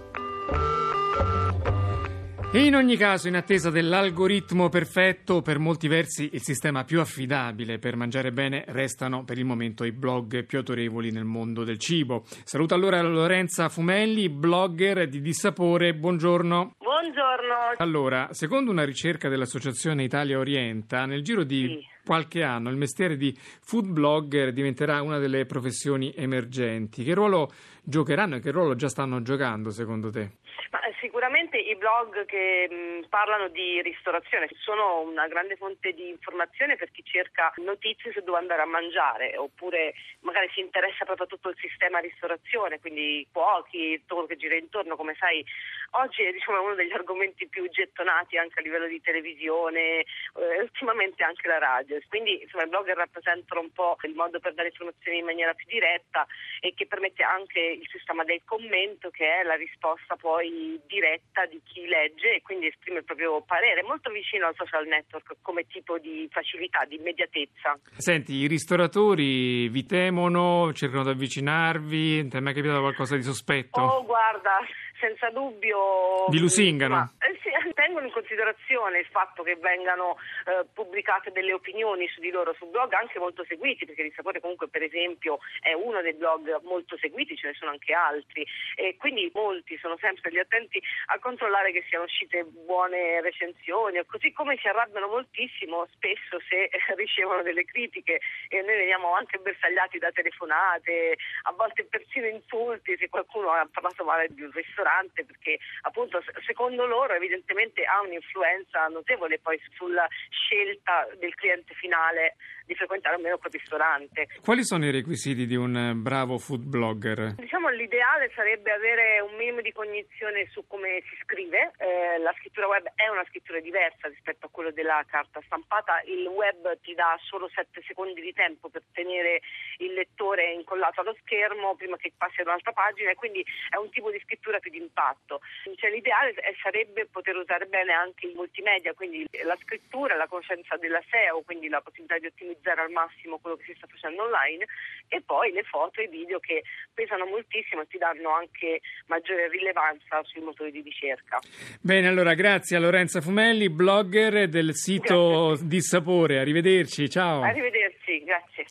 In 2.51 2.75
ogni 2.75 2.97
caso, 2.97 3.27
in 3.27 3.35
attesa 3.35 3.69
dell'algoritmo 3.69 4.69
perfetto, 4.69 5.41
per 5.43 5.59
molti 5.59 5.87
versi 5.87 6.31
il 6.33 6.41
sistema 6.41 6.83
più 6.83 6.99
affidabile 6.99 7.77
per 7.77 7.95
mangiare 7.95 8.31
bene 8.31 8.63
restano 8.69 9.23
per 9.23 9.37
il 9.37 9.45
momento 9.45 9.83
i 9.83 9.91
blog 9.91 10.43
più 10.45 10.57
autorevoli 10.57 11.11
nel 11.11 11.25
mondo 11.25 11.63
del 11.63 11.77
cibo. 11.77 12.23
Saluto 12.43 12.73
allora 12.73 13.01
Lorenza 13.01 13.69
Fumelli, 13.69 14.29
blogger 14.29 15.07
di 15.07 15.21
Dissapore. 15.21 15.93
Buongiorno. 15.93 16.73
Buongiorno. 16.79 17.75
Allora, 17.77 18.29
secondo 18.31 18.71
una 18.71 18.83
ricerca 18.83 19.29
dell'Associazione 19.29 20.03
Italia 20.03 20.39
Orienta, 20.39 21.05
nel 21.05 21.21
giro 21.21 21.43
di 21.43 21.67
Sì. 21.67 21.85
qualche 22.03 22.41
anno 22.41 22.71
il 22.71 22.77
mestiere 22.77 23.15
di 23.15 23.31
food 23.61 23.85
blogger 23.87 24.53
diventerà 24.53 25.03
una 25.03 25.19
delle 25.19 25.45
professioni 25.45 26.11
emergenti. 26.15 27.03
Che 27.03 27.13
ruolo 27.13 27.51
giocheranno 27.83 28.37
e 28.37 28.39
che 28.39 28.49
ruolo 28.49 28.73
già 28.73 28.89
stanno 28.89 29.21
giocando 29.21 29.69
secondo 29.69 30.09
te? 30.09 30.31
Ma 30.71 30.81
eh, 30.83 30.93
sicuramente 31.19 31.57
i 31.57 31.75
blog 31.75 32.23
che 32.23 32.65
mh, 32.69 33.09
parlano 33.09 33.49
di 33.49 33.81
ristorazione 33.81 34.47
sono 34.55 35.01
una 35.01 35.27
grande 35.27 35.57
fonte 35.57 35.91
di 35.91 36.07
informazione 36.07 36.77
per 36.77 36.91
chi 36.91 37.03
cerca 37.03 37.51
notizie 37.57 38.13
su 38.13 38.21
dove 38.21 38.37
andare 38.37 38.61
a 38.61 38.65
mangiare 38.65 39.35
oppure 39.35 39.95
magari 40.21 40.49
si 40.53 40.61
interessa 40.61 41.03
proprio 41.03 41.25
a 41.25 41.29
tutto 41.29 41.49
il 41.49 41.57
sistema 41.59 41.99
ristorazione, 41.99 42.79
quindi 42.79 43.27
cuochi, 43.33 43.99
tutto 43.99 44.13
quello 44.13 44.29
che 44.29 44.37
gira 44.37 44.55
intorno, 44.55 44.95
come 44.95 45.13
sai 45.19 45.43
oggi 45.91 46.23
è 46.23 46.31
diciamo, 46.31 46.61
uno 46.61 46.75
degli 46.75 46.93
argomenti 46.93 47.49
più 47.49 47.67
gettonati 47.67 48.37
anche 48.37 48.59
a 48.59 48.61
livello 48.61 48.87
di 48.87 49.01
televisione 49.01 50.05
e 50.37 50.61
ultimamente 50.61 51.21
anche 51.25 51.49
la 51.49 51.57
radio. 51.57 51.99
Quindi 52.07 52.43
insomma, 52.43 52.63
i 52.63 52.69
blogger 52.69 52.95
rappresentano 52.95 53.59
un 53.59 53.73
po' 53.73 53.97
il 54.03 54.13
modo 54.13 54.39
per 54.39 54.53
dare 54.53 54.69
informazioni 54.69 55.17
in 55.17 55.25
maniera 55.25 55.53
più 55.53 55.65
diretta 55.67 56.25
e 56.61 56.73
che 56.73 56.87
permette 56.87 57.23
anche 57.23 57.59
il 57.59 57.87
sistema 57.91 58.23
del 58.23 58.39
commento 58.45 59.09
che 59.09 59.41
è 59.41 59.43
la 59.43 59.55
risposta 59.55 60.15
poi 60.15 60.79
diretta 60.87 61.07
di 61.49 61.61
chi 61.63 61.87
legge 61.87 62.35
e 62.35 62.41
quindi 62.41 62.67
esprime 62.67 62.99
il 62.99 63.05
proprio 63.05 63.41
parere, 63.41 63.83
molto 63.83 64.11
vicino 64.11 64.47
al 64.47 64.55
social 64.55 64.85
network 64.85 65.37
come 65.41 65.65
tipo 65.67 65.97
di 65.97 66.27
facilità, 66.31 66.85
di 66.85 66.95
immediatezza. 66.95 67.79
Senti, 67.97 68.33
i 68.33 68.47
ristoratori 68.47 69.67
vi 69.69 69.85
temono, 69.85 70.71
cercano 70.73 71.03
di 71.03 71.09
avvicinarvi, 71.09 72.27
ti 72.27 72.37
è 72.37 72.39
mai 72.39 72.53
capitato 72.53 72.81
qualcosa 72.81 73.15
di 73.15 73.23
sospetto? 73.23 73.81
Oh, 73.81 74.05
guarda, 74.05 74.59
senza 74.99 75.29
dubbio. 75.29 76.27
Vi 76.29 76.39
lusingano? 76.39 76.95
Ma, 76.95 77.11
eh 77.19 77.39
sì, 77.41 77.48
tengono 77.79 78.07
in 78.07 78.11
considerazione 78.11 78.99
il 78.99 79.05
fatto 79.05 79.41
che 79.41 79.55
vengano 79.55 80.17
eh, 80.45 80.65
pubblicate 80.73 81.31
delle 81.31 81.53
opinioni 81.53 82.09
su 82.09 82.19
di 82.19 82.29
loro 82.29 82.53
su 82.53 82.69
blog 82.69 82.91
anche 82.91 83.19
molto 83.19 83.45
seguiti, 83.45 83.85
perché 83.85 84.01
il 84.01 84.13
sapore 84.13 84.41
comunque 84.41 84.67
per 84.67 84.83
esempio 84.83 85.39
è 85.61 85.71
uno 85.71 86.01
dei 86.01 86.13
blog 86.13 86.59
molto 86.63 86.97
seguiti, 86.97 87.37
ce 87.37 87.47
ne 87.47 87.53
sono 87.53 87.71
anche 87.71 87.93
altri. 87.93 88.45
E 88.75 88.97
quindi 88.97 89.31
molti 89.33 89.77
sono 89.77 89.95
sempre 89.97 90.29
lì 90.29 90.39
attenti 90.39 90.81
a 91.07 91.19
controllare 91.19 91.71
che 91.71 91.85
siano 91.87 92.03
uscite 92.03 92.43
buone 92.43 93.21
recensioni, 93.21 94.05
così 94.05 94.33
come 94.33 94.57
si 94.57 94.67
arrabbiano 94.67 95.07
moltissimo 95.07 95.87
spesso 95.93 96.37
se 96.49 96.69
ricevono 96.99 97.43
delle 97.43 97.63
critiche. 97.63 98.19
E 98.49 98.61
noi 98.61 98.75
veniamo 98.75 99.13
anche 99.13 99.37
bersagliati 99.37 99.99
da 99.99 100.11
telefonate, 100.11 101.15
a 101.43 101.53
volte 101.53 101.85
persino 101.85 102.27
insulti 102.27 102.97
se 102.97 103.07
qualcuno 103.07 103.51
ha 103.51 103.65
parlato 103.71 104.03
male 104.03 104.27
di 104.31 104.41
un 104.41 104.51
ristorante 104.51 105.23
perché 105.23 105.59
appunto 105.83 106.21
secondo 106.45 106.85
loro 106.85 107.13
evidentemente 107.13 107.67
ha 107.85 108.01
un'influenza 108.01 108.87
notevole 108.87 109.39
poi 109.39 109.59
sulla 109.75 110.07
scelta 110.29 111.07
del 111.17 111.33
cliente 111.35 111.73
finale 111.75 112.35
di 112.65 112.75
frequentare 112.75 113.15
almeno 113.15 113.37
quel 113.39 113.51
ristorante. 113.51 114.27
Quali 114.41 114.63
sono 114.63 114.85
i 114.85 114.91
requisiti 114.91 115.47
di 115.47 115.55
un 115.55 116.01
bravo 116.03 116.37
food 116.37 116.61
blogger? 116.61 117.33
Diciamo 117.33 117.69
l'ideale 117.69 118.31
sarebbe 118.35 118.71
avere 118.71 119.21
un 119.21 119.35
minimo 119.35 119.61
di 119.61 119.71
cognizione 119.71 120.47
su 120.51 120.65
come 120.67 121.01
si 121.09 121.17
scrive, 121.23 121.71
Eh, 121.77 122.19
la 122.19 122.33
scrittura 122.37 122.67
web 122.67 122.85
è 122.95 123.07
una 123.07 123.25
scrittura 123.27 123.59
diversa 123.59 124.07
rispetto 124.07 124.45
a 124.45 124.49
quello 124.49 124.71
della 124.71 125.03
carta 125.07 125.41
stampata, 125.45 126.01
il 126.05 126.27
web 126.27 126.79
ti 126.81 126.93
dà 126.93 127.17
solo 127.23 127.49
7 127.49 127.81
secondi 127.87 128.21
di 128.21 128.33
tempo 128.33 128.69
per 128.69 128.83
tenere 128.91 129.41
il 129.77 129.93
lettore 129.93 130.53
incollato 130.53 131.01
allo 131.01 131.15
schermo 131.21 131.75
prima 131.75 131.97
che 131.97 132.11
passi 132.15 132.41
ad 132.41 132.47
un'altra 132.47 132.71
pagina 132.71 133.11
e 133.11 133.15
quindi 133.15 133.43
è 133.69 133.77
un 133.77 133.89
tipo 133.89 134.11
di 134.11 134.19
scrittura 134.19 134.59
più 134.59 134.69
d'impatto. 134.71 135.41
Cioè, 135.75 135.89
l'ideale 135.89 136.35
sarebbe 136.61 137.07
poter 137.07 137.35
usare 137.35 137.58
bene 137.67 137.93
anche 137.93 138.27
i 138.27 138.33
multimedia, 138.35 138.93
quindi 138.93 139.25
la 139.43 139.57
scrittura, 139.61 140.15
la 140.15 140.27
conoscenza 140.27 140.77
della 140.77 141.01
SEO, 141.09 141.41
quindi 141.41 141.67
la 141.67 141.81
possibilità 141.81 142.17
di 142.17 142.27
ottimizzare 142.27 142.81
al 142.81 142.91
massimo 142.91 143.39
quello 143.39 143.57
che 143.57 143.65
si 143.65 143.73
sta 143.77 143.87
facendo 143.87 144.23
online 144.23 144.65
e 145.07 145.21
poi 145.21 145.51
le 145.51 145.63
foto 145.63 146.01
e 146.01 146.03
i 146.03 146.07
video 146.07 146.39
che 146.39 146.63
pesano 146.93 147.25
moltissimo 147.25 147.81
e 147.81 147.87
ti 147.87 147.97
danno 147.97 148.31
anche 148.31 148.81
maggiore 149.07 149.49
rilevanza 149.49 150.21
sui 150.23 150.41
motori 150.41 150.71
di 150.71 150.81
ricerca. 150.81 151.39
Bene, 151.81 152.07
allora 152.07 152.33
grazie 152.33 152.77
a 152.77 152.79
Lorenza 152.79 153.21
Fumelli, 153.21 153.69
blogger 153.69 154.47
del 154.47 154.75
sito 154.75 155.57
Dissapore. 155.61 156.39
Arrivederci, 156.39 157.09
ciao. 157.09 157.41
Arrivederci, 157.41 158.23
grazie. 158.23 158.65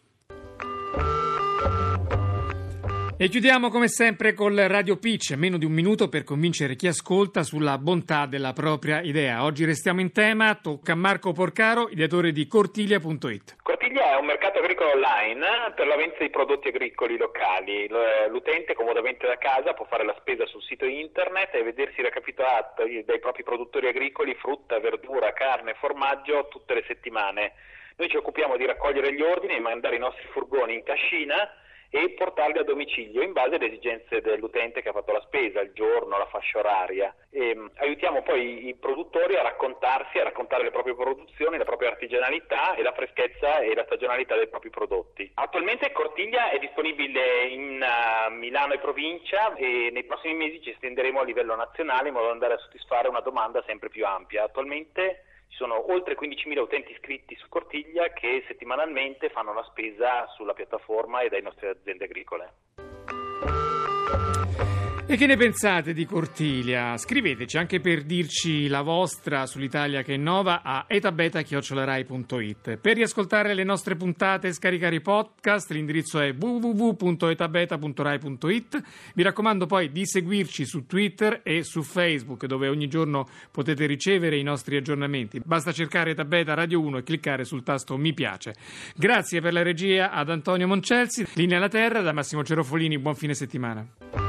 E 3.21 3.27
chiudiamo 3.27 3.69
come 3.69 3.89
sempre 3.89 4.33
col 4.33 4.55
Radio 4.55 4.97
Pitch, 4.97 5.33
meno 5.33 5.59
di 5.59 5.65
un 5.65 5.73
minuto 5.73 6.09
per 6.09 6.23
convincere 6.23 6.77
chi 6.77 6.87
ascolta 6.87 7.43
sulla 7.43 7.77
bontà 7.77 8.27
della 8.27 8.53
propria 8.53 9.01
idea. 9.01 9.43
Oggi 9.43 9.65
restiamo 9.65 10.01
in 10.01 10.13
tema, 10.13 10.55
tocca 10.55 10.93
a 10.93 10.95
Marco 10.95 11.33
Porcaro, 11.33 11.89
ideatore 11.89 12.31
di 12.31 12.47
Cortiglia.it. 12.47 13.57
Cortiglia 13.61 14.13
è 14.13 14.15
un 14.21 14.25
mercato 14.25 14.61
agricolo 14.61 14.93
online 14.93 15.73
per 15.75 15.89
la 15.89 15.97
vendita 15.97 16.23
di 16.23 16.31
prodotti 16.31 16.69
agricoli 16.69 17.17
locali. 17.17 17.89
L- 17.89 18.31
L'utente 18.31 18.75
comodamente 18.75 19.27
da 19.27 19.37
casa 19.37 19.75
può 19.75 19.85
fare 19.91 20.05
la 20.05 20.15
spesa 20.21 20.47
sul 20.47 20.63
sito 20.63 20.85
internet 20.85 21.53
e 21.55 21.65
vedersi 21.65 22.01
recapitolato 22.01 22.85
dai 23.05 23.19
propri 23.19 23.43
produttori 23.43 23.89
agricoli 23.89 24.37
frutta, 24.37 24.79
verdura, 24.79 25.33
carne, 25.33 25.75
formaggio 25.75 26.47
tutte 26.49 26.73
le 26.73 26.85
settimane. 26.87 27.55
Noi 27.97 28.09
ci 28.11 28.17
occupiamo 28.17 28.57
di 28.57 28.65
raccogliere 28.65 29.13
gli 29.13 29.23
ordini 29.23 29.57
e 29.57 29.61
mandare 29.61 29.97
i 29.97 29.99
nostri 29.99 30.29
furgoni 30.31 30.75
in 30.75 30.85
cascina 30.85 31.51
e 31.91 32.11
portarli 32.11 32.59
a 32.59 32.65
domicilio 32.65 33.23
in 33.23 33.33
base 33.33 33.55
alle 33.55 33.67
esigenze 33.67 34.21
dell'utente 34.21 34.83
che 34.83 34.91
ha 34.91 34.93
fatto 34.93 35.13
la 35.13 35.23
spesa, 35.23 35.61
il 35.61 35.73
giorno, 35.73 36.19
la 36.19 36.27
fascia 36.27 36.59
oraria. 36.59 37.15
E, 37.31 37.55
mh, 37.55 37.71
aiutiamo 37.77 38.23
poi 38.23 38.69
i 38.69 38.75
produttori 38.75 39.37
a 39.37 39.43
raccontarsi, 39.43 40.19
a 40.19 40.25
raccontare 40.25 40.65
le 40.65 40.71
proprie 40.71 40.95
produzioni, 40.95 41.57
la 41.57 41.65
propria 41.65 41.91
artigianalità 41.91 42.75
e 42.75 42.83
la 42.83 42.93
freschezza 42.93 43.61
e 43.61 43.75
la 43.75 43.85
stagionalità 43.85 44.37
dei 44.37 44.49
propri 44.49 44.71
prodotti. 44.71 45.31
Attualmente 45.35 45.91
Cortiglia 45.93 46.51
è 46.51 46.59
disponibile 46.59 47.45
in 47.47 47.83
uh, 47.83 48.33
Milano 48.35 48.75
e 48.75 48.79
provincia 48.79 49.55
e 49.55 49.89
nei 49.91 50.05
prossimi 50.05 50.35
mesi 50.35 50.63
ci 50.63 50.71
estenderemo 50.71 51.21
a 51.21 51.25
livello 51.25 51.55
nazionale 51.55 52.09
in 52.09 52.15
modo 52.15 52.27
da 52.27 52.33
andare 52.33 52.55
a 52.55 52.59
soddisfare 52.59 53.09
una 53.09 53.21
domanda 53.21 53.63
sempre 53.67 53.89
più 53.89 54.05
ampia. 54.05 54.45
Attualmente 54.45 55.25
ci 55.49 55.57
sono 55.57 55.91
oltre 55.93 56.17
15.000 56.17 56.59
utenti 56.59 56.93
iscritti 56.93 57.35
su 57.37 57.49
Cortiglia 57.49 58.13
che 58.13 58.45
settimanalmente 58.47 59.29
fanno 59.31 59.53
la 59.53 59.65
spesa 59.65 60.27
sulla 60.35 60.55
piattaforma 60.55 61.21
e 61.21 61.29
dai 61.29 61.43
nostre 61.43 61.71
aziende 61.71 62.05
agricole. 62.05 62.53
E 65.11 65.17
che 65.17 65.25
ne 65.25 65.39
pensate 65.39 65.95
di 65.95 66.05
Cortiglia? 66.05 66.95
Scriveteci 66.99 67.57
anche 67.57 67.81
per 67.81 68.03
dirci 68.03 68.69
la 68.69 68.83
vostra 68.83 69.47
sull'Italia 69.47 70.03
che 70.03 70.13
innova 70.13 70.61
a 70.63 70.85
etabeta.rai.it. 70.87 72.77
Per 72.77 72.95
riascoltare 72.95 73.55
le 73.55 73.65
nostre 73.65 73.97
puntate 73.97 74.49
e 74.49 74.53
scaricare 74.53 74.97
i 74.97 75.01
podcast 75.01 75.71
l'indirizzo 75.71 76.21
è 76.21 76.35
www.etabeta.rai.it. 76.39 78.83
Vi 79.15 79.23
raccomando 79.23 79.65
poi 79.65 79.91
di 79.91 80.05
seguirci 80.05 80.67
su 80.67 80.85
Twitter 80.85 81.41
e 81.43 81.63
su 81.63 81.83
Facebook 81.83 82.45
dove 82.45 82.69
ogni 82.69 82.89
giorno 82.89 83.27
potete 83.51 83.87
ricevere 83.87 84.37
i 84.37 84.43
nostri 84.43 84.77
aggiornamenti. 84.77 85.41
Basta 85.43 85.73
cercare 85.73 86.11
Etabeta 86.11 86.53
Radio 86.53 86.83
1 86.83 86.99
e 86.99 87.03
cliccare 87.03 87.45
sul 87.45 87.63
tasto 87.63 87.97
mi 87.97 88.13
piace. 88.13 88.55
Grazie 88.95 89.41
per 89.41 89.55
la 89.55 89.63
regia 89.63 90.11
ad 90.11 90.29
Antonio 90.29 90.67
Moncelsi. 90.67 91.27
Linea 91.33 91.57
alla 91.57 91.69
Terra 91.69 92.03
da 92.03 92.13
Massimo 92.13 92.45
Cerofolini. 92.45 92.99
Buon 92.99 93.15
fine 93.15 93.33
settimana. 93.33 94.28